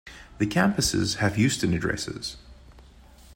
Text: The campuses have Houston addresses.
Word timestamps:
The 0.39 0.47
campuses 0.47 1.17
have 1.17 1.35
Houston 1.35 1.75
addresses. 1.75 2.35